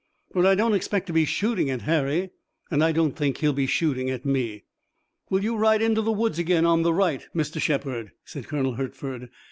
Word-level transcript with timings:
"But 0.33 0.47
I 0.47 0.55
don't 0.55 0.73
expect 0.73 1.05
to 1.05 1.13
be 1.13 1.25
shooting 1.25 1.69
at 1.69 1.83
Harry, 1.83 2.31
and 2.71 2.83
I 2.83 2.91
don't 2.91 3.15
think 3.15 3.37
he'll 3.37 3.53
be 3.53 3.67
shooting 3.67 4.09
at 4.09 4.25
me." 4.25 4.63
"Will 5.29 5.43
you 5.43 5.55
ride 5.55 5.83
into 5.83 6.01
the 6.01 6.11
woods 6.11 6.39
again 6.39 6.65
on 6.65 6.81
the 6.81 6.91
right, 6.91 7.27
Mr. 7.35 7.61
Shepard?" 7.61 8.11
said 8.25 8.47
Colonel 8.47 8.73
Hertford. 8.73 9.29